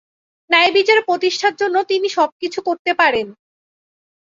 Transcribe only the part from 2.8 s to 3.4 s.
পারেন।